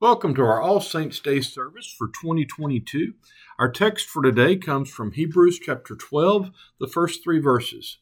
Welcome 0.00 0.34
to 0.34 0.42
our 0.42 0.60
All 0.60 0.80
Saints 0.80 1.20
Day 1.20 1.40
service 1.40 1.86
for 1.96 2.08
2022. 2.08 3.14
Our 3.60 3.70
text 3.70 4.08
for 4.08 4.24
today 4.24 4.56
comes 4.56 4.90
from 4.90 5.12
Hebrews 5.12 5.60
chapter 5.60 5.94
12, 5.94 6.50
the 6.80 6.88
first 6.88 7.22
three 7.22 7.38
verses. 7.38 7.98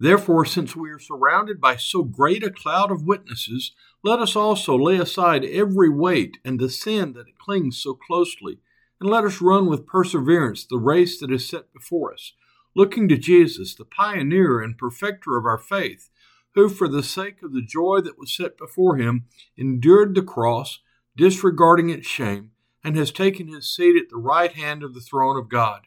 Therefore, 0.00 0.46
since 0.46 0.74
we 0.74 0.88
are 0.88 0.98
surrounded 0.98 1.60
by 1.60 1.76
so 1.76 2.04
great 2.04 2.42
a 2.42 2.50
cloud 2.50 2.90
of 2.90 3.06
witnesses, 3.06 3.72
let 4.02 4.18
us 4.18 4.34
also 4.34 4.78
lay 4.78 4.96
aside 4.96 5.44
every 5.44 5.90
weight 5.90 6.38
and 6.42 6.58
the 6.58 6.70
sin 6.70 7.12
that 7.12 7.38
clings 7.38 7.76
so 7.76 7.92
closely, 7.92 8.58
and 8.98 9.10
let 9.10 9.24
us 9.24 9.42
run 9.42 9.66
with 9.66 9.86
perseverance 9.86 10.64
the 10.64 10.78
race 10.78 11.20
that 11.20 11.30
is 11.30 11.46
set 11.46 11.70
before 11.74 12.14
us, 12.14 12.32
looking 12.74 13.08
to 13.08 13.18
Jesus, 13.18 13.74
the 13.74 13.84
pioneer 13.84 14.62
and 14.62 14.78
perfecter 14.78 15.36
of 15.36 15.44
our 15.44 15.58
faith, 15.58 16.08
who, 16.54 16.68
for 16.68 16.88
the 16.88 17.02
sake 17.02 17.42
of 17.42 17.52
the 17.52 17.62
joy 17.62 18.00
that 18.00 18.18
was 18.18 18.34
set 18.34 18.56
before 18.56 18.96
him, 18.96 19.26
endured 19.56 20.14
the 20.14 20.22
cross 20.22 20.80
disregarding 21.16 21.90
its 21.90 22.06
shame, 22.06 22.52
and 22.82 22.96
has 22.96 23.10
taken 23.10 23.48
his 23.48 23.68
seat 23.68 23.96
at 23.96 24.08
the 24.08 24.16
right 24.16 24.52
hand 24.52 24.82
of 24.82 24.94
the 24.94 25.00
throne 25.00 25.36
of 25.36 25.48
God. 25.48 25.82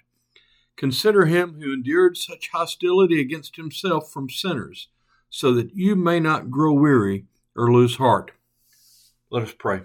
Consider 0.75 1.25
him 1.25 1.61
who 1.61 1.73
endured 1.73 2.17
such 2.17 2.49
hostility 2.51 3.19
against 3.19 3.55
himself 3.55 4.11
from 4.11 4.29
sinners, 4.29 4.89
so 5.29 5.53
that 5.53 5.73
you 5.73 5.95
may 5.95 6.19
not 6.19 6.51
grow 6.51 6.73
weary 6.73 7.25
or 7.55 7.71
lose 7.71 7.95
heart. 7.95 8.31
Let 9.29 9.43
us 9.43 9.53
pray. 9.57 9.81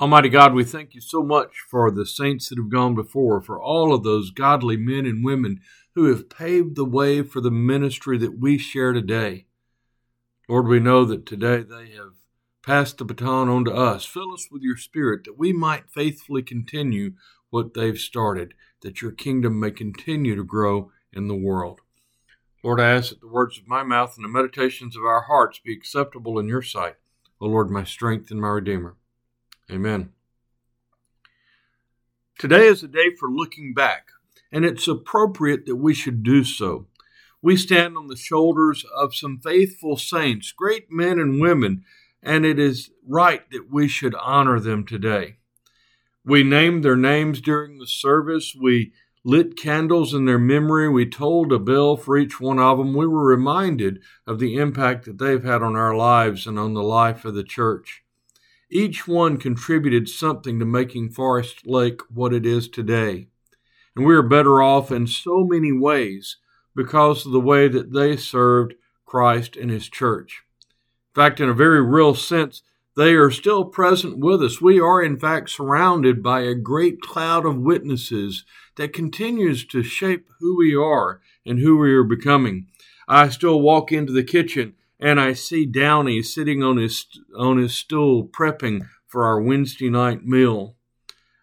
Almighty 0.00 0.28
God, 0.28 0.54
we 0.54 0.62
thank 0.62 0.94
you 0.94 1.00
so 1.00 1.22
much 1.22 1.64
for 1.68 1.90
the 1.90 2.06
saints 2.06 2.48
that 2.48 2.58
have 2.58 2.70
gone 2.70 2.94
before, 2.94 3.40
for 3.40 3.60
all 3.60 3.92
of 3.92 4.04
those 4.04 4.30
godly 4.30 4.76
men 4.76 5.06
and 5.06 5.24
women 5.24 5.60
who 5.94 6.04
have 6.04 6.30
paved 6.30 6.76
the 6.76 6.84
way 6.84 7.22
for 7.22 7.40
the 7.40 7.50
ministry 7.50 8.16
that 8.18 8.38
we 8.38 8.58
share 8.58 8.92
today. 8.92 9.46
Lord, 10.48 10.66
we 10.66 10.80
know 10.80 11.04
that 11.04 11.26
today 11.26 11.62
they 11.62 11.90
have 11.90 12.14
passed 12.62 12.96
the 12.96 13.04
baton 13.04 13.50
on 13.50 13.66
to 13.66 13.72
us. 13.72 14.06
Fill 14.06 14.32
us 14.32 14.48
with 14.50 14.62
your 14.62 14.78
Spirit 14.78 15.24
that 15.24 15.38
we 15.38 15.52
might 15.52 15.90
faithfully 15.90 16.42
continue 16.42 17.12
what 17.50 17.74
they've 17.74 17.98
started, 17.98 18.54
that 18.80 19.02
your 19.02 19.12
kingdom 19.12 19.60
may 19.60 19.70
continue 19.70 20.34
to 20.34 20.44
grow 20.44 20.90
in 21.12 21.28
the 21.28 21.34
world. 21.34 21.80
Lord, 22.64 22.80
I 22.80 22.90
ask 22.90 23.10
that 23.10 23.20
the 23.20 23.28
words 23.28 23.58
of 23.58 23.68
my 23.68 23.82
mouth 23.82 24.16
and 24.16 24.24
the 24.24 24.28
meditations 24.28 24.96
of 24.96 25.04
our 25.04 25.22
hearts 25.22 25.60
be 25.62 25.72
acceptable 25.72 26.38
in 26.38 26.48
your 26.48 26.62
sight, 26.62 26.96
O 27.40 27.46
Lord, 27.46 27.70
my 27.70 27.84
strength 27.84 28.30
and 28.30 28.40
my 28.40 28.48
Redeemer. 28.48 28.96
Amen. 29.70 30.12
Today 32.38 32.66
is 32.66 32.82
a 32.82 32.88
day 32.88 33.14
for 33.14 33.30
looking 33.30 33.74
back, 33.74 34.08
and 34.50 34.64
it's 34.64 34.88
appropriate 34.88 35.66
that 35.66 35.76
we 35.76 35.92
should 35.92 36.22
do 36.22 36.42
so. 36.42 36.86
We 37.40 37.56
stand 37.56 37.96
on 37.96 38.08
the 38.08 38.16
shoulders 38.16 38.84
of 38.96 39.14
some 39.14 39.38
faithful 39.38 39.96
saints, 39.96 40.52
great 40.52 40.90
men 40.90 41.18
and 41.18 41.40
women 41.40 41.84
and 42.22 42.44
it 42.44 42.58
is 42.58 42.90
right 43.06 43.48
that 43.50 43.70
we 43.70 43.88
should 43.88 44.14
honor 44.16 44.60
them 44.60 44.84
today. 44.84 45.36
We 46.24 46.42
named 46.42 46.84
their 46.84 46.96
names 46.96 47.40
during 47.40 47.78
the 47.78 47.86
service. 47.86 48.54
We 48.54 48.92
lit 49.24 49.56
candles 49.56 50.12
in 50.12 50.24
their 50.24 50.38
memory. 50.38 50.88
We 50.88 51.06
tolled 51.06 51.52
a 51.52 51.58
bell 51.58 51.96
for 51.96 52.18
each 52.18 52.40
one 52.40 52.58
of 52.58 52.78
them. 52.78 52.94
We 52.94 53.06
were 53.06 53.24
reminded 53.24 54.00
of 54.26 54.38
the 54.38 54.56
impact 54.56 55.04
that 55.04 55.18
they've 55.18 55.42
had 55.42 55.62
on 55.62 55.76
our 55.76 55.94
lives 55.94 56.46
and 56.46 56.58
on 56.58 56.74
the 56.74 56.82
life 56.82 57.24
of 57.24 57.34
the 57.34 57.44
church. 57.44 58.02
Each 58.70 59.08
one 59.08 59.38
contributed 59.38 60.08
something 60.08 60.58
to 60.58 60.66
making 60.66 61.10
Forest 61.10 61.66
Lake 61.66 62.02
what 62.12 62.34
it 62.34 62.44
is 62.44 62.68
today. 62.68 63.28
And 63.96 64.04
we 64.04 64.14
are 64.14 64.22
better 64.22 64.60
off 64.60 64.92
in 64.92 65.06
so 65.06 65.44
many 65.44 65.72
ways 65.72 66.36
because 66.74 67.26
of 67.26 67.32
the 67.32 67.40
way 67.40 67.68
that 67.68 67.92
they 67.92 68.16
served 68.16 68.74
Christ 69.04 69.56
and 69.56 69.70
His 69.70 69.88
church 69.88 70.42
In 71.14 71.22
fact, 71.22 71.40
in 71.40 71.48
a 71.48 71.54
very 71.54 71.82
real 71.82 72.14
sense, 72.14 72.62
they 72.96 73.14
are 73.14 73.30
still 73.30 73.64
present 73.64 74.18
with 74.18 74.42
us. 74.42 74.60
We 74.60 74.80
are, 74.80 75.00
in 75.00 75.18
fact, 75.18 75.50
surrounded 75.50 76.20
by 76.20 76.40
a 76.40 76.54
great 76.54 77.00
cloud 77.00 77.46
of 77.46 77.56
witnesses 77.56 78.44
that 78.74 78.92
continues 78.92 79.64
to 79.66 79.84
shape 79.84 80.28
who 80.40 80.56
we 80.56 80.74
are 80.74 81.20
and 81.46 81.60
who 81.60 81.78
we 81.78 81.92
are 81.94 82.02
becoming. 82.02 82.66
I 83.06 83.28
still 83.28 83.60
walk 83.60 83.92
into 83.92 84.12
the 84.12 84.24
kitchen 84.24 84.74
and 85.00 85.20
I 85.20 85.32
see 85.32 85.64
Downey 85.64 86.22
sitting 86.22 86.62
on 86.62 86.76
his 86.76 87.06
on 87.36 87.58
his 87.58 87.74
stool 87.74 88.26
prepping 88.26 88.88
for 89.06 89.24
our 89.24 89.40
Wednesday 89.40 89.88
night 89.88 90.24
meal. 90.24 90.74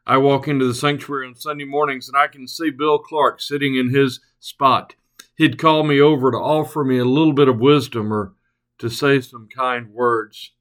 I 0.05 0.17
walk 0.17 0.47
into 0.47 0.67
the 0.67 0.75
sanctuary 0.75 1.27
on 1.27 1.35
Sunday 1.35 1.63
mornings 1.63 2.07
and 2.07 2.17
I 2.17 2.27
can 2.27 2.47
see 2.47 2.69
Bill 2.69 2.99
Clark 2.99 3.41
sitting 3.41 3.75
in 3.75 3.89
his 3.89 4.19
spot. 4.39 4.95
He'd 5.35 5.57
call 5.57 5.83
me 5.83 5.99
over 5.99 6.31
to 6.31 6.37
offer 6.37 6.83
me 6.83 6.97
a 6.97 7.05
little 7.05 7.33
bit 7.33 7.47
of 7.47 7.59
wisdom 7.59 8.11
or 8.13 8.33
to 8.77 8.89
say 8.89 9.19
some 9.21 9.47
kind 9.53 9.89
words. 9.89 10.51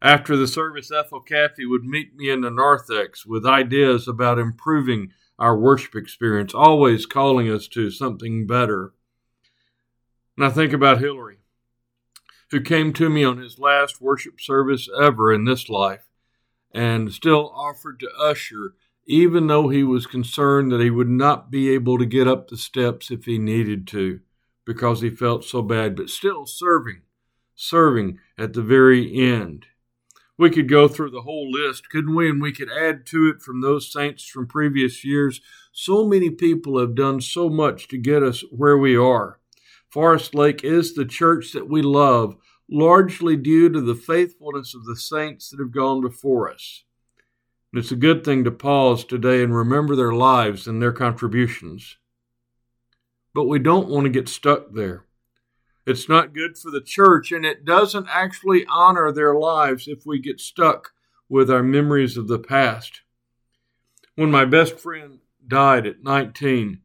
After 0.00 0.36
the 0.36 0.46
service, 0.46 0.90
Ethel 0.90 1.22
Caffey 1.22 1.68
would 1.68 1.84
meet 1.84 2.14
me 2.14 2.30
in 2.30 2.42
the 2.42 2.50
narthex 2.50 3.24
with 3.24 3.46
ideas 3.46 4.06
about 4.06 4.38
improving 4.38 5.12
our 5.38 5.56
worship 5.56 5.96
experience, 5.96 6.54
always 6.54 7.06
calling 7.06 7.50
us 7.50 7.66
to 7.68 7.90
something 7.90 8.46
better. 8.46 8.92
I 10.38 10.50
think 10.50 10.72
about 10.72 11.00
Hillary, 11.00 11.38
who 12.50 12.60
came 12.60 12.92
to 12.94 13.08
me 13.08 13.24
on 13.24 13.38
his 13.38 13.58
last 13.58 14.00
worship 14.00 14.40
service 14.40 14.88
ever 15.00 15.32
in 15.32 15.44
this 15.44 15.68
life 15.68 16.06
and 16.72 17.12
still 17.12 17.52
offered 17.54 18.00
to 18.00 18.10
usher, 18.20 18.74
even 19.06 19.46
though 19.46 19.68
he 19.68 19.82
was 19.82 20.06
concerned 20.06 20.72
that 20.72 20.80
he 20.80 20.90
would 20.90 21.08
not 21.08 21.50
be 21.50 21.70
able 21.70 21.98
to 21.98 22.06
get 22.06 22.26
up 22.26 22.48
the 22.48 22.56
steps 22.56 23.10
if 23.10 23.24
he 23.24 23.38
needed 23.38 23.86
to 23.88 24.20
because 24.64 25.00
he 25.00 25.10
felt 25.10 25.44
so 25.44 25.60
bad, 25.62 25.94
but 25.94 26.08
still 26.08 26.46
serving 26.46 27.02
serving 27.54 28.18
at 28.36 28.52
the 28.52 28.62
very 28.62 29.14
end. 29.14 29.66
We 30.36 30.50
could 30.50 30.68
go 30.68 30.88
through 30.88 31.10
the 31.10 31.22
whole 31.22 31.50
list, 31.50 31.88
couldn't 31.90 32.14
we? 32.14 32.28
And 32.28 32.42
we 32.42 32.52
could 32.52 32.70
add 32.70 33.06
to 33.06 33.28
it 33.28 33.40
from 33.40 33.60
those 33.60 33.92
saints 33.92 34.26
from 34.26 34.46
previous 34.46 35.04
years. 35.04 35.40
So 35.72 36.06
many 36.06 36.30
people 36.30 36.78
have 36.80 36.96
done 36.96 37.20
so 37.20 37.48
much 37.48 37.86
to 37.88 37.98
get 37.98 38.22
us 38.22 38.42
where 38.50 38.76
we 38.76 38.96
are. 38.96 39.38
Forest 39.88 40.34
Lake 40.34 40.64
is 40.64 40.94
the 40.94 41.04
church 41.04 41.52
that 41.52 41.68
we 41.68 41.82
love, 41.82 42.36
largely 42.68 43.36
due 43.36 43.68
to 43.68 43.80
the 43.80 43.94
faithfulness 43.94 44.74
of 44.74 44.84
the 44.86 44.96
saints 44.96 45.50
that 45.50 45.60
have 45.60 45.70
gone 45.70 46.00
before 46.00 46.50
us. 46.50 46.82
And 47.74 47.82
it's 47.82 47.90
a 47.90 47.96
good 47.96 48.22
thing 48.22 48.44
to 48.44 48.52
pause 48.52 49.04
today 49.04 49.42
and 49.42 49.52
remember 49.52 49.96
their 49.96 50.12
lives 50.12 50.68
and 50.68 50.80
their 50.80 50.92
contributions. 50.92 51.96
But 53.34 53.48
we 53.48 53.58
don't 53.58 53.88
want 53.88 54.04
to 54.04 54.10
get 54.10 54.28
stuck 54.28 54.74
there. 54.74 55.06
It's 55.84 56.08
not 56.08 56.32
good 56.32 56.56
for 56.56 56.70
the 56.70 56.80
church, 56.80 57.32
and 57.32 57.44
it 57.44 57.64
doesn't 57.64 58.06
actually 58.08 58.64
honor 58.70 59.10
their 59.10 59.34
lives 59.34 59.88
if 59.88 60.06
we 60.06 60.20
get 60.20 60.38
stuck 60.38 60.92
with 61.28 61.50
our 61.50 61.64
memories 61.64 62.16
of 62.16 62.28
the 62.28 62.38
past. 62.38 63.00
When 64.14 64.30
my 64.30 64.44
best 64.44 64.78
friend 64.78 65.18
died 65.44 65.84
at 65.84 66.04
19, 66.04 66.80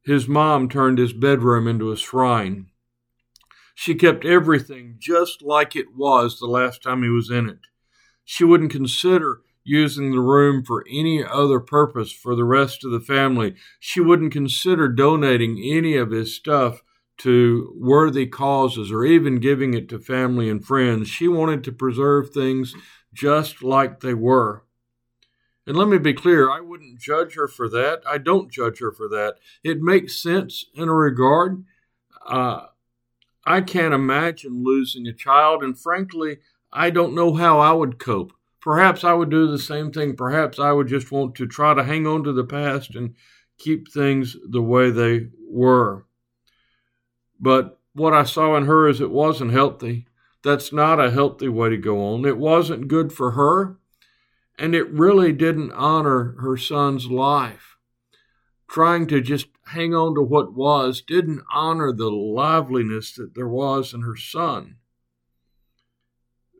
his 0.00 0.26
mom 0.26 0.70
turned 0.70 0.96
his 0.96 1.12
bedroom 1.12 1.68
into 1.68 1.92
a 1.92 1.98
shrine. 1.98 2.68
She 3.74 3.94
kept 3.94 4.24
everything 4.24 4.96
just 4.98 5.42
like 5.42 5.76
it 5.76 5.94
was 5.94 6.38
the 6.38 6.46
last 6.46 6.82
time 6.82 7.02
he 7.02 7.10
was 7.10 7.28
in 7.28 7.46
it. 7.46 7.66
She 8.24 8.44
wouldn't 8.44 8.72
consider 8.72 9.42
using 9.64 10.10
the 10.10 10.20
room 10.20 10.64
for 10.64 10.84
any 10.88 11.24
other 11.24 11.60
purpose 11.60 12.12
for 12.12 12.34
the 12.34 12.44
rest 12.44 12.84
of 12.84 12.90
the 12.90 13.00
family. 13.00 13.54
She 13.78 14.00
wouldn't 14.00 14.32
consider 14.32 14.88
donating 14.88 15.58
any 15.62 15.96
of 15.96 16.10
his 16.10 16.34
stuff 16.34 16.82
to 17.18 17.74
worthy 17.76 18.26
causes 18.26 18.90
or 18.90 19.04
even 19.04 19.40
giving 19.40 19.74
it 19.74 19.88
to 19.90 19.98
family 19.98 20.48
and 20.48 20.64
friends. 20.64 21.08
She 21.08 21.28
wanted 21.28 21.62
to 21.64 21.72
preserve 21.72 22.30
things 22.30 22.74
just 23.12 23.62
like 23.62 24.00
they 24.00 24.14
were. 24.14 24.64
And 25.66 25.76
let 25.76 25.88
me 25.88 25.98
be 25.98 26.14
clear, 26.14 26.50
I 26.50 26.60
wouldn't 26.60 26.98
judge 26.98 27.34
her 27.34 27.46
for 27.46 27.68
that. 27.68 28.02
I 28.06 28.18
don't 28.18 28.50
judge 28.50 28.80
her 28.80 28.90
for 28.90 29.08
that. 29.08 29.36
It 29.62 29.82
makes 29.82 30.20
sense 30.20 30.64
in 30.74 30.88
a 30.88 30.94
regard. 30.94 31.64
Uh, 32.26 32.66
I 33.44 33.60
can't 33.60 33.94
imagine 33.94 34.64
losing 34.64 35.06
a 35.06 35.12
child, 35.12 35.62
and 35.62 35.78
frankly, 35.78 36.38
I 36.72 36.90
don't 36.90 37.14
know 37.14 37.34
how 37.34 37.58
I 37.58 37.72
would 37.72 37.98
cope. 37.98 38.32
Perhaps 38.60 39.04
I 39.04 39.14
would 39.14 39.30
do 39.30 39.46
the 39.46 39.58
same 39.58 39.90
thing. 39.90 40.16
Perhaps 40.16 40.58
I 40.58 40.72
would 40.72 40.86
just 40.86 41.10
want 41.10 41.34
to 41.36 41.46
try 41.46 41.74
to 41.74 41.84
hang 41.84 42.06
on 42.06 42.24
to 42.24 42.32
the 42.32 42.44
past 42.44 42.94
and 42.94 43.14
keep 43.58 43.90
things 43.90 44.36
the 44.48 44.62
way 44.62 44.90
they 44.90 45.28
were. 45.48 46.06
But 47.40 47.78
what 47.94 48.12
I 48.12 48.24
saw 48.24 48.56
in 48.56 48.66
her 48.66 48.88
is 48.88 49.00
it 49.00 49.10
wasn't 49.10 49.52
healthy. 49.52 50.06
That's 50.42 50.72
not 50.72 51.00
a 51.00 51.10
healthy 51.10 51.48
way 51.48 51.70
to 51.70 51.76
go 51.76 52.02
on. 52.14 52.24
It 52.24 52.38
wasn't 52.38 52.88
good 52.88 53.12
for 53.12 53.32
her, 53.32 53.78
and 54.58 54.74
it 54.74 54.90
really 54.90 55.32
didn't 55.32 55.72
honor 55.72 56.36
her 56.40 56.56
son's 56.56 57.10
life. 57.10 57.76
Trying 58.68 59.06
to 59.08 59.20
just 59.20 59.48
hang 59.66 59.94
on 59.94 60.14
to 60.14 60.22
what 60.22 60.54
was 60.54 61.02
didn't 61.02 61.42
honor 61.52 61.92
the 61.92 62.10
liveliness 62.10 63.12
that 63.14 63.34
there 63.34 63.48
was 63.48 63.92
in 63.92 64.02
her 64.02 64.16
son. 64.16 64.76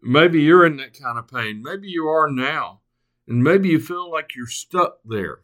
Maybe 0.02 0.42
you're 0.42 0.64
in 0.64 0.76
that 0.78 0.98
kind 0.98 1.18
of 1.18 1.28
pain. 1.28 1.62
Maybe 1.62 1.88
you 1.88 2.08
are 2.08 2.30
now. 2.30 2.80
And 3.28 3.44
maybe 3.44 3.68
you 3.68 3.80
feel 3.80 4.10
like 4.10 4.34
you're 4.34 4.46
stuck 4.46 4.98
there. 5.04 5.40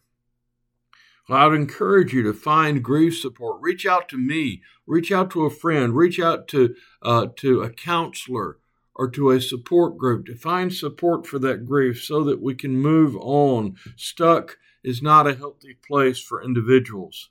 Well, 1.28 1.38
I 1.38 1.46
would 1.46 1.56
encourage 1.56 2.12
you 2.12 2.22
to 2.22 2.32
find 2.32 2.82
grief 2.82 3.18
support. 3.18 3.60
Reach 3.60 3.84
out 3.84 4.08
to 4.10 4.16
me. 4.16 4.62
Reach 4.86 5.10
out 5.10 5.30
to 5.32 5.44
a 5.44 5.50
friend. 5.50 5.96
Reach 5.96 6.20
out 6.20 6.48
to 6.48 6.74
uh, 7.02 7.28
to 7.36 7.62
a 7.62 7.70
counselor 7.70 8.58
or 8.94 9.10
to 9.10 9.30
a 9.30 9.40
support 9.40 9.98
group 9.98 10.26
to 10.26 10.34
find 10.34 10.72
support 10.72 11.26
for 11.26 11.38
that 11.38 11.66
grief 11.66 12.02
so 12.02 12.24
that 12.24 12.40
we 12.40 12.54
can 12.54 12.76
move 12.76 13.16
on. 13.16 13.76
Stuck 13.96 14.56
is 14.82 15.02
not 15.02 15.26
a 15.26 15.34
healthy 15.34 15.76
place 15.86 16.20
for 16.20 16.42
individuals. 16.42 17.30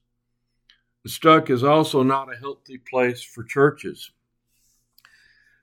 Stuck 1.07 1.49
is 1.49 1.63
also 1.63 2.03
not 2.03 2.31
a 2.31 2.37
healthy 2.37 2.77
place 2.77 3.21
for 3.23 3.43
churches. 3.43 4.11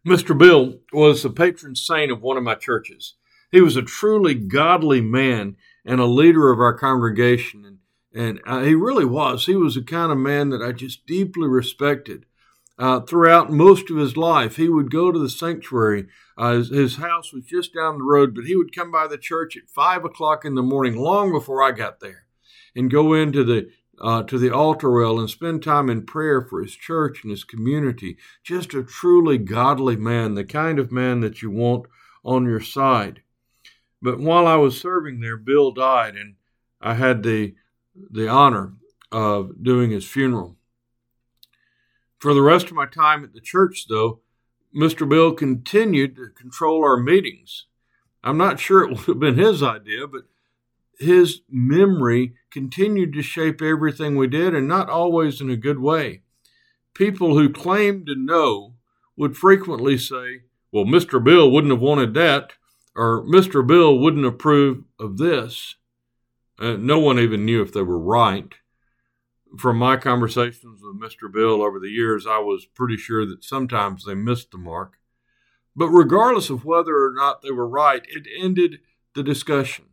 Mr. 0.06 0.36
Bill 0.36 0.78
was 0.92 1.22
the 1.22 1.30
patron 1.30 1.76
saint 1.76 2.10
of 2.10 2.22
one 2.22 2.36
of 2.36 2.42
my 2.42 2.56
churches. 2.56 3.14
He 3.52 3.60
was 3.60 3.76
a 3.76 3.82
truly 3.82 4.34
godly 4.34 5.00
man 5.00 5.56
and 5.84 6.00
a 6.00 6.06
leader 6.06 6.50
of 6.50 6.58
our 6.58 6.76
congregation. 6.76 7.64
And, 7.64 7.78
and 8.14 8.40
uh, 8.46 8.62
he 8.62 8.74
really 8.74 9.04
was. 9.04 9.46
He 9.46 9.54
was 9.54 9.76
the 9.76 9.82
kind 9.82 10.10
of 10.10 10.18
man 10.18 10.50
that 10.50 10.62
I 10.62 10.72
just 10.72 11.06
deeply 11.06 11.46
respected. 11.46 12.26
Uh, 12.78 13.00
throughout 13.00 13.52
most 13.52 13.90
of 13.90 13.96
his 13.96 14.16
life, 14.16 14.56
he 14.56 14.68
would 14.68 14.90
go 14.90 15.12
to 15.12 15.18
the 15.18 15.28
sanctuary. 15.28 16.06
Uh, 16.36 16.54
his, 16.54 16.70
his, 16.70 16.96
house 16.96 17.32
was 17.32 17.44
just 17.44 17.74
down 17.74 17.98
the 17.98 18.04
road, 18.04 18.34
but 18.34 18.44
he 18.44 18.56
would 18.56 18.74
come 18.74 18.90
by 18.90 19.06
the 19.06 19.18
church 19.18 19.56
at 19.56 19.68
five 19.68 20.04
o'clock 20.04 20.44
in 20.44 20.54
the 20.54 20.62
morning, 20.62 20.96
long 20.96 21.30
before 21.30 21.62
I 21.62 21.70
got 21.70 22.00
there, 22.00 22.24
and 22.74 22.90
go 22.90 23.12
into 23.12 23.44
the 23.44 23.70
uh, 24.00 24.22
to 24.24 24.38
the 24.38 24.52
altar 24.52 24.90
rail 24.90 25.18
and 25.18 25.28
spend 25.28 25.62
time 25.62 25.90
in 25.90 26.06
prayer 26.06 26.40
for 26.40 26.62
his 26.62 26.74
church 26.74 27.22
and 27.22 27.30
his 27.30 27.44
community. 27.44 28.16
Just 28.42 28.74
a 28.74 28.82
truly 28.82 29.38
godly 29.38 29.96
man, 29.96 30.34
the 30.34 30.44
kind 30.44 30.78
of 30.78 30.90
man 30.90 31.20
that 31.20 31.42
you 31.42 31.50
want 31.50 31.86
on 32.24 32.44
your 32.44 32.60
side. 32.60 33.22
But 34.00 34.18
while 34.18 34.46
I 34.46 34.56
was 34.56 34.80
serving 34.80 35.20
there, 35.20 35.36
Bill 35.36 35.70
died, 35.70 36.16
and 36.16 36.34
I 36.80 36.94
had 36.94 37.22
the 37.22 37.54
the 38.10 38.26
honor 38.26 38.72
of 39.12 39.62
doing 39.62 39.90
his 39.90 40.08
funeral. 40.08 40.56
For 42.18 42.32
the 42.34 42.42
rest 42.42 42.66
of 42.66 42.72
my 42.72 42.86
time 42.86 43.22
at 43.22 43.34
the 43.34 43.40
church, 43.40 43.86
though, 43.88 44.20
Mr. 44.74 45.08
Bill 45.08 45.32
continued 45.32 46.16
to 46.16 46.28
control 46.30 46.82
our 46.82 46.96
meetings. 46.96 47.66
I'm 48.24 48.38
not 48.38 48.58
sure 48.58 48.82
it 48.82 48.90
would 48.90 49.06
have 49.06 49.20
been 49.20 49.38
his 49.38 49.62
idea, 49.62 50.06
but 50.06 50.22
his 51.02 51.42
memory 51.48 52.34
continued 52.50 53.12
to 53.12 53.22
shape 53.22 53.60
everything 53.60 54.16
we 54.16 54.26
did, 54.26 54.54
and 54.54 54.66
not 54.66 54.88
always 54.88 55.40
in 55.40 55.50
a 55.50 55.56
good 55.56 55.78
way. 55.78 56.22
People 56.94 57.38
who 57.38 57.50
claimed 57.50 58.06
to 58.06 58.14
know 58.14 58.74
would 59.16 59.36
frequently 59.36 59.96
say, 59.96 60.42
Well, 60.70 60.84
Mr. 60.84 61.22
Bill 61.22 61.50
wouldn't 61.50 61.72
have 61.72 61.80
wanted 61.80 62.14
that, 62.14 62.54
or 62.94 63.24
Mr. 63.24 63.66
Bill 63.66 63.98
wouldn't 63.98 64.26
approve 64.26 64.84
of 64.98 65.18
this. 65.18 65.76
Uh, 66.58 66.76
no 66.78 66.98
one 66.98 67.18
even 67.18 67.44
knew 67.44 67.62
if 67.62 67.72
they 67.72 67.82
were 67.82 67.98
right. 67.98 68.54
From 69.58 69.76
my 69.76 69.96
conversations 69.96 70.80
with 70.82 71.00
Mr. 71.00 71.30
Bill 71.30 71.62
over 71.62 71.78
the 71.78 71.90
years, 71.90 72.26
I 72.26 72.38
was 72.38 72.64
pretty 72.64 72.96
sure 72.96 73.26
that 73.26 73.44
sometimes 73.44 74.04
they 74.04 74.14
missed 74.14 74.50
the 74.50 74.58
mark. 74.58 74.98
But 75.74 75.88
regardless 75.88 76.50
of 76.50 76.64
whether 76.64 76.94
or 76.94 77.12
not 77.14 77.42
they 77.42 77.50
were 77.50 77.68
right, 77.68 78.02
it 78.08 78.26
ended 78.38 78.80
the 79.14 79.22
discussion. 79.22 79.86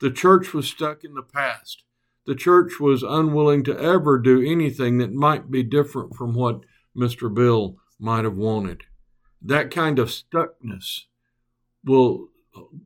The 0.00 0.10
church 0.10 0.52
was 0.52 0.68
stuck 0.68 1.04
in 1.04 1.14
the 1.14 1.22
past. 1.22 1.84
The 2.26 2.34
church 2.34 2.80
was 2.80 3.02
unwilling 3.02 3.64
to 3.64 3.78
ever 3.78 4.18
do 4.18 4.42
anything 4.42 4.98
that 4.98 5.12
might 5.12 5.50
be 5.50 5.62
different 5.62 6.14
from 6.14 6.34
what 6.34 6.60
Mr. 6.96 7.32
Bill 7.32 7.76
might 7.98 8.24
have 8.24 8.36
wanted. 8.36 8.82
That 9.42 9.70
kind 9.70 9.98
of 9.98 10.08
stuckness 10.08 11.02
will 11.84 12.28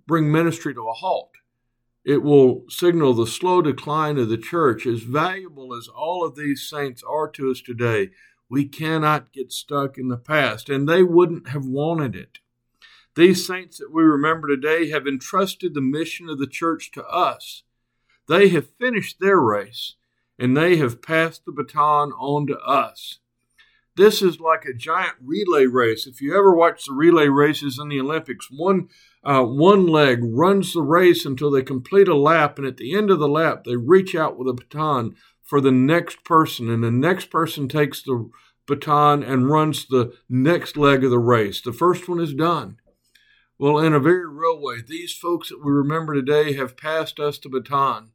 bring 0.07 0.33
ministry 0.33 0.75
to 0.75 0.89
a 0.89 0.93
halt. 0.93 1.31
It 2.05 2.23
will 2.23 2.65
signal 2.69 3.15
the 3.15 3.27
slow 3.27 3.63
decline 3.63 4.19
of 4.19 4.29
the 4.29 4.39
church. 4.39 4.87
As 4.87 5.03
valuable 5.03 5.75
as 5.75 5.89
all 5.89 6.25
of 6.25 6.37
these 6.37 6.69
saints 6.69 7.03
are 7.03 7.29
to 7.31 7.51
us 7.51 7.61
today, 7.61 8.11
we 8.49 8.65
cannot 8.65 9.33
get 9.33 9.53
stuck 9.53 9.99
in 9.99 10.09
the 10.09 10.17
past, 10.17 10.69
and 10.69 10.89
they 10.89 11.03
wouldn't 11.03 11.49
have 11.49 11.67
wanted 11.67 12.17
it. 12.17 12.39
These 13.19 13.45
saints 13.45 13.79
that 13.79 13.93
we 13.93 14.05
remember 14.05 14.47
today 14.47 14.91
have 14.91 15.09
entrusted 15.09 15.75
the 15.75 15.81
mission 15.81 16.29
of 16.29 16.39
the 16.39 16.47
church 16.47 16.93
to 16.93 17.05
us. 17.05 17.65
They 18.29 18.49
have 18.51 18.71
finished 18.79 19.17
their 19.19 19.41
race, 19.41 19.97
and 20.39 20.57
they 20.57 20.77
have 20.77 21.03
passed 21.03 21.45
the 21.45 21.51
baton 21.51 22.13
on 22.13 22.47
to 22.47 22.57
us. 22.61 23.19
This 23.97 24.23
is 24.23 24.39
like 24.39 24.65
a 24.65 24.73
giant 24.73 25.15
relay 25.21 25.67
race. 25.67 26.07
If 26.07 26.21
you 26.21 26.39
ever 26.39 26.55
watch 26.55 26.85
the 26.85 26.93
relay 26.93 27.27
races 27.27 27.77
in 27.77 27.89
the 27.89 27.99
Olympics, 27.99 28.53
one 28.53 28.89
uh, 29.25 29.43
one 29.43 29.89
leg 29.89 30.21
runs 30.23 30.73
the 30.73 30.83
race 30.83 31.27
until 31.27 31.51
they 31.51 31.63
complete 31.63 32.07
a 32.07 32.15
lap, 32.15 32.57
and 32.57 32.69
at 32.69 32.77
the 32.77 32.95
end 32.95 33.11
of 33.11 33.19
the 33.19 33.27
lap, 33.27 33.65
they 33.65 33.75
reach 33.75 34.15
out 34.15 34.39
with 34.39 34.47
a 34.47 34.53
baton 34.53 35.17
for 35.43 35.61
the 35.61 35.73
next 35.73 36.23
person, 36.23 36.71
and 36.71 36.85
the 36.85 36.93
next 36.93 37.33
person 37.33 37.67
takes 37.67 38.01
the 38.01 38.31
baton 38.69 39.25
and 39.25 39.51
runs 39.51 39.87
the 39.87 40.15
next 40.29 40.77
leg 40.77 41.03
of 41.03 41.11
the 41.11 41.19
race. 41.19 41.61
The 41.61 41.73
first 41.73 42.09
one 42.09 42.21
is 42.21 42.33
done. 42.33 42.79
Well, 43.61 43.79
in 43.79 43.93
a 43.93 43.99
very 43.99 44.29
real 44.29 44.61
way, 44.61 44.83
these 44.87 45.13
folks 45.13 45.49
that 45.49 45.65
we 45.65 45.73
remember 45.73 46.15
today 46.15 46.53
have 46.53 46.77
passed 46.77 47.19
us 47.19 47.39
the 47.39 47.49
baton, 47.49 48.13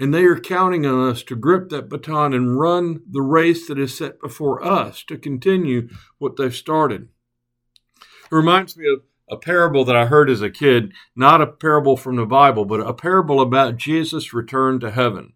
and 0.00 0.12
they 0.12 0.24
are 0.24 0.40
counting 0.40 0.84
on 0.84 1.08
us 1.08 1.22
to 1.24 1.36
grip 1.36 1.68
that 1.68 1.88
baton 1.88 2.34
and 2.34 2.58
run 2.58 3.02
the 3.08 3.22
race 3.22 3.68
that 3.68 3.78
is 3.78 3.96
set 3.96 4.20
before 4.20 4.64
us 4.64 5.04
to 5.04 5.16
continue 5.16 5.88
what 6.18 6.36
they've 6.36 6.54
started. 6.54 7.08
It 8.00 8.34
reminds 8.34 8.76
me 8.76 8.92
of 8.92 9.02
a 9.30 9.36
parable 9.36 9.84
that 9.84 9.94
I 9.94 10.06
heard 10.06 10.28
as 10.28 10.42
a 10.42 10.50
kid, 10.50 10.92
not 11.14 11.40
a 11.40 11.46
parable 11.46 11.96
from 11.96 12.16
the 12.16 12.26
Bible, 12.26 12.64
but 12.64 12.80
a 12.80 12.92
parable 12.92 13.40
about 13.40 13.76
Jesus' 13.76 14.34
return 14.34 14.80
to 14.80 14.90
heaven. 14.90 15.34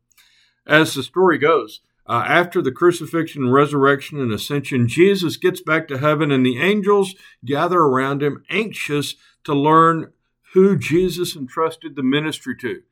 As 0.66 0.94
the 0.94 1.04
story 1.04 1.38
goes, 1.38 1.78
uh, 2.06 2.24
after 2.26 2.60
the 2.60 2.72
crucifixion, 2.72 3.50
resurrection, 3.50 4.18
and 4.18 4.32
ascension, 4.32 4.88
Jesus 4.88 5.36
gets 5.36 5.60
back 5.60 5.86
to 5.88 5.98
heaven, 5.98 6.32
and 6.32 6.44
the 6.44 6.60
angels 6.60 7.14
gather 7.44 7.78
around 7.78 8.20
him, 8.20 8.42
anxious 8.50 9.14
to 9.44 9.54
learn 9.54 10.12
who 10.52 10.78
Jesus 10.78 11.36
entrusted 11.36 11.96
the 11.96 12.02
ministry 12.02 12.56
to. 12.60 12.82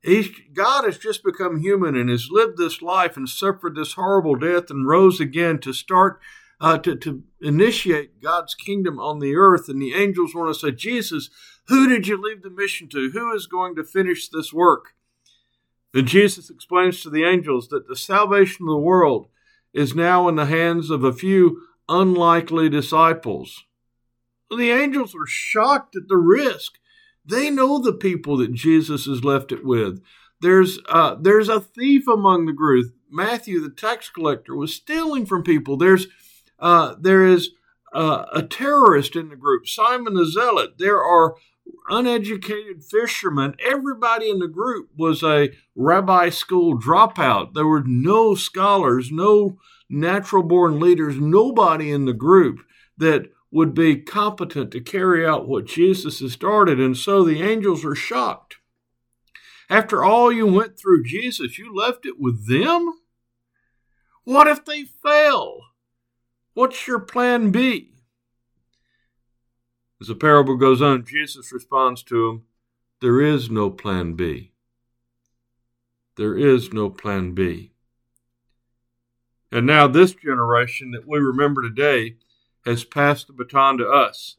He's, 0.00 0.30
God 0.52 0.84
has 0.84 0.98
just 0.98 1.24
become 1.24 1.60
human 1.60 1.96
and 1.96 2.08
has 2.08 2.28
lived 2.30 2.56
this 2.56 2.80
life 2.80 3.16
and 3.16 3.28
suffered 3.28 3.74
this 3.74 3.94
horrible 3.94 4.36
death 4.36 4.70
and 4.70 4.86
rose 4.86 5.20
again 5.20 5.58
to 5.60 5.72
start 5.72 6.20
uh, 6.60 6.78
to, 6.78 6.96
to 6.96 7.22
initiate 7.40 8.22
God's 8.22 8.54
kingdom 8.54 8.98
on 8.98 9.18
the 9.18 9.34
earth. 9.36 9.68
And 9.68 9.80
the 9.80 9.94
angels 9.94 10.34
want 10.34 10.52
to 10.54 10.58
say, 10.58 10.72
Jesus, 10.72 11.30
who 11.66 11.88
did 11.88 12.06
you 12.06 12.20
leave 12.20 12.42
the 12.42 12.50
mission 12.50 12.88
to? 12.90 13.10
Who 13.10 13.34
is 13.34 13.46
going 13.46 13.76
to 13.76 13.84
finish 13.84 14.28
this 14.28 14.52
work? 14.52 14.94
Then 15.92 16.06
Jesus 16.06 16.50
explains 16.50 17.02
to 17.02 17.10
the 17.10 17.24
angels 17.24 17.68
that 17.68 17.88
the 17.88 17.96
salvation 17.96 18.66
of 18.66 18.72
the 18.72 18.78
world 18.78 19.28
is 19.72 19.94
now 19.94 20.28
in 20.28 20.36
the 20.36 20.46
hands 20.46 20.90
of 20.90 21.04
a 21.04 21.12
few 21.12 21.62
unlikely 21.88 22.68
disciples. 22.68 23.64
The 24.50 24.70
angels 24.70 25.14
are 25.14 25.26
shocked 25.26 25.96
at 25.96 26.08
the 26.08 26.16
risk. 26.16 26.78
They 27.24 27.50
know 27.50 27.78
the 27.78 27.92
people 27.92 28.38
that 28.38 28.54
Jesus 28.54 29.04
has 29.06 29.22
left 29.22 29.52
it 29.52 29.64
with. 29.64 30.00
There's 30.40 30.78
uh, 30.88 31.16
there's 31.20 31.48
a 31.48 31.60
thief 31.60 32.06
among 32.08 32.46
the 32.46 32.52
group. 32.52 32.94
Matthew, 33.10 33.60
the 33.60 33.70
tax 33.70 34.08
collector, 34.08 34.54
was 34.54 34.74
stealing 34.74 35.26
from 35.26 35.42
people. 35.42 35.76
There's 35.76 36.06
uh, 36.58 36.94
there 37.00 37.24
is 37.24 37.50
uh, 37.92 38.24
a 38.32 38.42
terrorist 38.42 39.16
in 39.16 39.28
the 39.28 39.36
group, 39.36 39.66
Simon 39.66 40.14
the 40.14 40.26
Zealot. 40.26 40.78
There 40.78 41.02
are 41.02 41.34
uneducated 41.90 42.84
fishermen. 42.84 43.54
Everybody 43.64 44.30
in 44.30 44.38
the 44.38 44.48
group 44.48 44.90
was 44.96 45.22
a 45.22 45.50
rabbi 45.74 46.30
school 46.30 46.78
dropout. 46.78 47.54
There 47.54 47.66
were 47.66 47.82
no 47.84 48.34
scholars, 48.34 49.10
no 49.10 49.58
natural 49.88 50.42
born 50.42 50.80
leaders, 50.80 51.16
nobody 51.18 51.90
in 51.90 52.04
the 52.04 52.12
group 52.12 52.60
that 52.96 53.30
would 53.50 53.74
be 53.74 53.96
competent 53.96 54.70
to 54.72 54.80
carry 54.80 55.26
out 55.26 55.48
what 55.48 55.64
Jesus 55.64 56.20
has 56.20 56.32
started. 56.32 56.78
And 56.78 56.96
so 56.96 57.24
the 57.24 57.42
angels 57.42 57.84
are 57.84 57.94
shocked. 57.94 58.56
After 59.70 60.04
all 60.04 60.32
you 60.32 60.46
went 60.46 60.78
through 60.78 61.04
Jesus, 61.04 61.58
you 61.58 61.74
left 61.74 62.06
it 62.06 62.18
with 62.18 62.48
them? 62.48 62.92
What 64.24 64.46
if 64.46 64.64
they 64.64 64.84
fail? 64.84 65.60
What's 66.54 66.86
your 66.86 66.98
plan 66.98 67.50
B? 67.50 67.92
As 70.00 70.08
the 70.08 70.14
parable 70.14 70.56
goes 70.56 70.80
on, 70.80 71.04
Jesus 71.04 71.52
responds 71.52 72.02
to 72.04 72.28
him, 72.28 72.42
There 73.00 73.20
is 73.20 73.50
no 73.50 73.70
plan 73.70 74.14
B. 74.14 74.52
There 76.16 76.36
is 76.36 76.72
no 76.72 76.90
plan 76.90 77.32
B. 77.32 77.72
And 79.50 79.66
now, 79.66 79.86
this 79.88 80.12
generation 80.12 80.90
that 80.90 81.06
we 81.06 81.18
remember 81.18 81.62
today 81.62 82.16
has 82.64 82.84
passed 82.84 83.26
the 83.26 83.32
baton 83.32 83.78
to 83.78 83.88
us. 83.88 84.36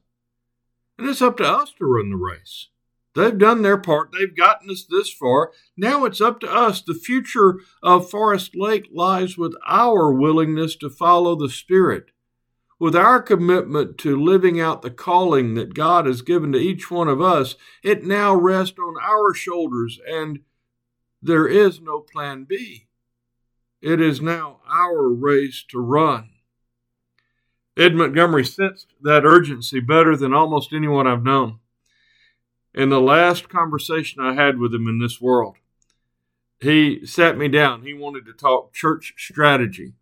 And 0.97 1.07
it's 1.07 1.21
up 1.21 1.37
to 1.37 1.45
us 1.45 1.73
to 1.77 1.85
run 1.85 2.09
the 2.09 2.17
race. 2.17 2.67
They've 3.15 3.37
done 3.37 3.63
their 3.63 3.77
part. 3.77 4.11
They've 4.11 4.35
gotten 4.35 4.69
us 4.69 4.83
this 4.83 5.11
far. 5.11 5.51
Now 5.75 6.05
it's 6.05 6.21
up 6.21 6.39
to 6.41 6.51
us. 6.51 6.81
The 6.81 6.93
future 6.93 7.59
of 7.81 8.09
Forest 8.09 8.55
Lake 8.55 8.87
lies 8.93 9.37
with 9.37 9.55
our 9.67 10.13
willingness 10.13 10.75
to 10.77 10.89
follow 10.89 11.35
the 11.35 11.49
Spirit, 11.49 12.11
with 12.79 12.95
our 12.95 13.21
commitment 13.21 13.97
to 13.99 14.21
living 14.21 14.61
out 14.61 14.83
the 14.83 14.91
calling 14.91 15.55
that 15.55 15.73
God 15.73 16.05
has 16.05 16.21
given 16.21 16.51
to 16.51 16.59
each 16.59 16.91
one 16.91 17.07
of 17.07 17.21
us. 17.21 17.55
It 17.83 18.03
now 18.03 18.35
rests 18.35 18.77
on 18.77 18.95
our 19.01 19.33
shoulders, 19.33 19.99
and 20.07 20.39
there 21.21 21.47
is 21.47 21.81
no 21.81 21.99
plan 21.99 22.45
B. 22.47 22.87
It 23.81 23.99
is 23.99 24.21
now 24.21 24.59
our 24.69 25.09
race 25.09 25.63
to 25.69 25.79
run. 25.79 26.29
Ed 27.79 27.95
Montgomery 27.95 28.43
sensed 28.43 28.87
that 29.01 29.23
urgency 29.23 29.79
better 29.79 30.17
than 30.17 30.33
almost 30.33 30.73
anyone 30.73 31.07
I've 31.07 31.23
known. 31.23 31.59
In 32.73 32.89
the 32.89 32.99
last 32.99 33.47
conversation 33.47 34.21
I 34.21 34.33
had 34.33 34.59
with 34.59 34.73
him 34.73 34.89
in 34.89 34.99
this 34.99 35.21
world, 35.21 35.55
he 36.59 37.05
sat 37.05 37.37
me 37.37 37.47
down. 37.47 37.83
He 37.83 37.93
wanted 37.93 38.25
to 38.25 38.33
talk 38.33 38.73
church 38.73 39.13
strategy. 39.17 39.93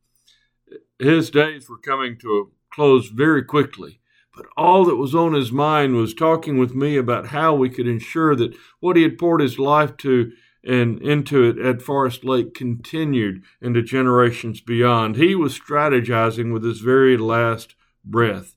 His 0.98 1.30
days 1.30 1.70
were 1.70 1.78
coming 1.78 2.18
to 2.18 2.38
a 2.40 2.74
close 2.74 3.10
very 3.10 3.44
quickly, 3.44 4.00
but 4.36 4.48
all 4.58 4.84
that 4.86 4.96
was 4.96 5.14
on 5.14 5.34
his 5.34 5.52
mind 5.52 5.94
was 5.94 6.16
talking 6.16 6.58
with 6.58 6.74
me 6.74 6.98
about 6.98 7.28
how 7.28 7.54
we 7.54 7.70
could 7.70 7.88
ensure 7.88 8.36
that 8.36 8.56
what 8.80 8.96
he 8.98 9.04
had 9.04 9.20
poured 9.20 9.42
his 9.42 9.60
life 9.60 9.96
to 9.98 10.32
and 10.68 11.02
into 11.02 11.44
it 11.44 11.58
at 11.58 11.82
Forest 11.82 12.26
Lake 12.26 12.54
continued 12.54 13.42
into 13.62 13.82
generations 13.82 14.60
beyond. 14.60 15.16
He 15.16 15.34
was 15.34 15.58
strategizing 15.58 16.52
with 16.52 16.64
his 16.64 16.82
very 16.82 17.16
last 17.16 17.74
breath. 18.04 18.56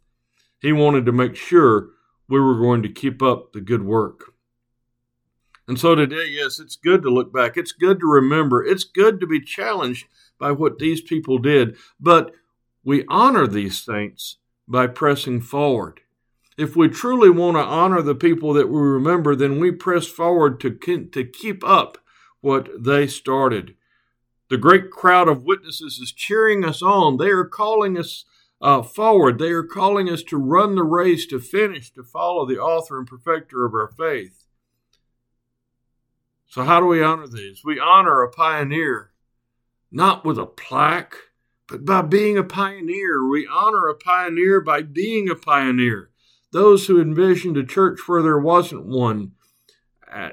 He 0.60 0.72
wanted 0.72 1.06
to 1.06 1.12
make 1.12 1.36
sure 1.36 1.90
we 2.28 2.40
were 2.40 2.58
going 2.58 2.82
to 2.82 2.88
keep 2.88 3.22
up 3.22 3.52
the 3.52 3.60
good 3.60 3.84
work. 3.84 4.34
And 5.68 5.78
so 5.78 5.94
today, 5.94 6.26
yes, 6.28 6.58
it's 6.58 6.74
good 6.74 7.02
to 7.02 7.10
look 7.10 7.32
back. 7.32 7.56
It's 7.56 7.72
good 7.72 8.00
to 8.00 8.06
remember. 8.06 8.64
It's 8.64 8.82
good 8.82 9.20
to 9.20 9.26
be 9.26 9.40
challenged 9.40 10.06
by 10.36 10.50
what 10.50 10.78
these 10.78 11.00
people 11.00 11.38
did. 11.38 11.76
But 12.00 12.32
we 12.82 13.04
honor 13.08 13.46
these 13.46 13.78
saints 13.78 14.38
by 14.66 14.88
pressing 14.88 15.40
forward. 15.40 16.00
If 16.60 16.76
we 16.76 16.90
truly 16.90 17.30
want 17.30 17.56
to 17.56 17.62
honor 17.62 18.02
the 18.02 18.14
people 18.14 18.52
that 18.52 18.68
we 18.68 18.78
remember, 18.78 19.34
then 19.34 19.58
we 19.58 19.70
press 19.70 20.06
forward 20.06 20.60
to, 20.60 20.70
to 21.06 21.24
keep 21.24 21.64
up 21.64 21.96
what 22.42 22.68
they 22.78 23.06
started. 23.06 23.76
The 24.50 24.58
great 24.58 24.90
crowd 24.90 25.26
of 25.26 25.44
witnesses 25.44 25.98
is 25.98 26.12
cheering 26.12 26.62
us 26.62 26.82
on. 26.82 27.16
They 27.16 27.30
are 27.30 27.46
calling 27.46 27.96
us 27.96 28.26
uh, 28.60 28.82
forward. 28.82 29.38
They 29.38 29.52
are 29.52 29.62
calling 29.62 30.10
us 30.10 30.22
to 30.24 30.36
run 30.36 30.74
the 30.74 30.82
race, 30.82 31.24
to 31.28 31.40
finish, 31.40 31.94
to 31.94 32.02
follow 32.02 32.44
the 32.44 32.58
author 32.58 32.98
and 32.98 33.08
perfecter 33.08 33.64
of 33.64 33.72
our 33.72 33.88
faith. 33.88 34.44
So, 36.46 36.64
how 36.64 36.78
do 36.78 36.84
we 36.84 37.02
honor 37.02 37.26
these? 37.26 37.62
We 37.64 37.80
honor 37.80 38.20
a 38.20 38.30
pioneer, 38.30 39.12
not 39.90 40.26
with 40.26 40.36
a 40.36 40.44
plaque, 40.44 41.14
but 41.66 41.86
by 41.86 42.02
being 42.02 42.36
a 42.36 42.44
pioneer. 42.44 43.26
We 43.26 43.48
honor 43.50 43.88
a 43.88 43.94
pioneer 43.94 44.60
by 44.60 44.82
being 44.82 45.30
a 45.30 45.34
pioneer. 45.34 46.09
Those 46.52 46.86
who 46.86 47.00
envisioned 47.00 47.56
a 47.56 47.64
church 47.64 48.00
where 48.06 48.22
there 48.22 48.38
wasn't 48.38 48.86
one 48.86 49.32
uh, 50.10 50.30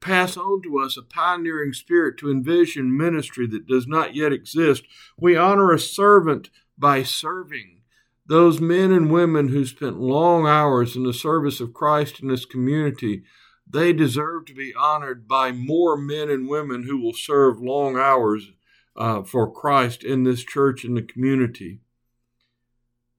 pass 0.00 0.36
on 0.36 0.62
to 0.62 0.78
us 0.78 0.96
a 0.96 1.02
pioneering 1.02 1.72
spirit 1.72 2.18
to 2.18 2.30
envision 2.30 2.96
ministry 2.96 3.46
that 3.48 3.66
does 3.66 3.86
not 3.86 4.14
yet 4.14 4.32
exist. 4.32 4.84
We 5.18 5.36
honor 5.36 5.72
a 5.72 5.78
servant 5.78 6.50
by 6.78 7.02
serving. 7.02 7.82
Those 8.26 8.60
men 8.60 8.92
and 8.92 9.10
women 9.10 9.48
who 9.48 9.64
spent 9.64 10.00
long 10.00 10.46
hours 10.46 10.96
in 10.96 11.02
the 11.02 11.12
service 11.12 11.60
of 11.60 11.74
Christ 11.74 12.20
in 12.20 12.28
this 12.28 12.44
community 12.44 13.24
they 13.70 13.92
deserve 13.92 14.46
to 14.46 14.54
be 14.54 14.72
honored 14.74 15.28
by 15.28 15.52
more 15.52 15.96
men 15.96 16.30
and 16.30 16.48
women 16.48 16.84
who 16.84 16.98
will 16.98 17.12
serve 17.12 17.60
long 17.60 17.98
hours 17.98 18.50
uh, 18.96 19.22
for 19.22 19.50
Christ 19.50 20.02
in 20.02 20.24
this 20.24 20.42
church 20.42 20.84
and 20.84 20.96
the 20.96 21.02
community. 21.02 21.80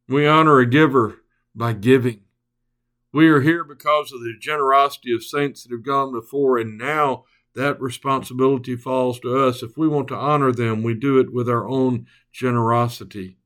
We 0.08 0.26
honor 0.26 0.60
a 0.60 0.66
giver 0.66 1.19
by 1.60 1.74
giving. 1.74 2.22
We 3.12 3.28
are 3.28 3.42
here 3.42 3.66
because 3.66 4.14
of 4.14 4.22
the 4.22 4.34
generosity 4.40 5.14
of 5.14 5.24
saints 5.24 5.64
that 5.64 5.74
have 5.74 5.84
gone 5.84 6.14
before, 6.14 6.58
and 6.58 6.78
now 6.78 7.26
that 7.54 7.82
responsibility 7.82 8.78
falls 8.78 9.20
to 9.20 9.38
us. 9.38 9.62
If 9.62 9.78
we 9.78 9.88
want 9.88 10.08
to 10.08 10.16
honor 10.16 10.54
them, 10.54 10.84
we 10.84 10.94
do 10.94 11.20
it 11.20 11.34
with 11.34 11.50
our 11.50 11.68
own 11.68 12.08
generosity. 12.32 13.38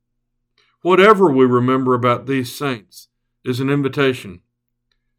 Whatever 0.83 1.31
we 1.31 1.45
remember 1.45 1.95
about 1.95 2.27
these 2.27 2.55
saints 2.55 3.07
is 3.43 3.59
an 3.59 3.69
invitation. 3.69 4.41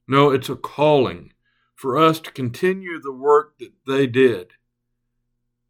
No, 0.06 0.30
it's 0.30 0.48
a 0.48 0.54
calling 0.54 1.32
for 1.74 1.98
us 1.98 2.20
to 2.20 2.30
continue 2.30 3.00
the 3.00 3.12
work 3.12 3.58
that 3.58 3.72
they 3.86 4.06
did. 4.06 4.52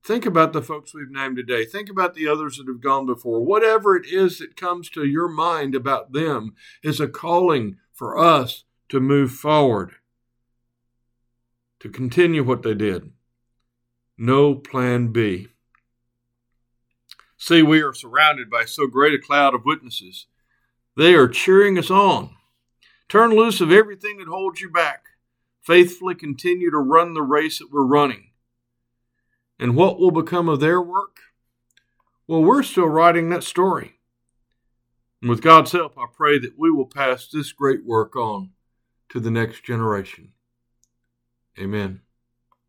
Think 0.04 0.26
about 0.26 0.52
the 0.52 0.60
folks 0.60 0.92
we've 0.92 1.10
named 1.10 1.36
today. 1.36 1.64
Think 1.64 1.88
about 1.88 2.14
the 2.14 2.28
others 2.28 2.58
that 2.58 2.68
have 2.68 2.82
gone 2.82 3.06
before. 3.06 3.40
Whatever 3.40 3.96
it 3.96 4.06
is 4.06 4.38
that 4.38 4.54
comes 4.54 4.90
to 4.90 5.06
your 5.06 5.28
mind 5.28 5.74
about 5.74 6.12
them 6.12 6.54
is 6.82 7.00
a 7.00 7.08
calling 7.08 7.78
for 7.90 8.18
us 8.18 8.64
to 8.90 9.00
move 9.00 9.32
forward, 9.32 9.92
to 11.80 11.88
continue 11.88 12.44
what 12.44 12.62
they 12.62 12.74
did. 12.74 13.12
No 14.18 14.54
plan 14.54 15.08
B. 15.08 15.48
See, 17.38 17.62
we 17.62 17.80
are 17.80 17.94
surrounded 17.94 18.50
by 18.50 18.66
so 18.66 18.86
great 18.86 19.14
a 19.14 19.18
cloud 19.18 19.54
of 19.54 19.64
witnesses. 19.64 20.26
They 20.98 21.14
are 21.14 21.28
cheering 21.28 21.78
us 21.78 21.90
on. 21.90 22.36
Turn 23.08 23.30
loose 23.30 23.62
of 23.62 23.72
everything 23.72 24.18
that 24.18 24.28
holds 24.28 24.60
you 24.60 24.70
back 24.70 25.04
faithfully 25.62 26.14
continue 26.14 26.70
to 26.70 26.78
run 26.78 27.14
the 27.14 27.22
race 27.22 27.58
that 27.58 27.72
we're 27.72 27.86
running. 27.86 28.32
And 29.58 29.76
what 29.76 29.98
will 29.98 30.10
become 30.10 30.48
of 30.48 30.60
their 30.60 30.80
work? 30.80 31.18
Well, 32.26 32.42
we're 32.42 32.62
still 32.62 32.88
writing 32.88 33.28
that 33.30 33.44
story. 33.44 33.98
And 35.20 35.30
with 35.30 35.42
God's 35.42 35.72
help, 35.72 35.96
I 35.96 36.06
pray 36.12 36.38
that 36.38 36.58
we 36.58 36.70
will 36.70 36.86
pass 36.86 37.28
this 37.28 37.52
great 37.52 37.84
work 37.84 38.16
on 38.16 38.50
to 39.08 39.20
the 39.20 39.30
next 39.30 39.64
generation. 39.64 40.32
Amen. 41.58 42.03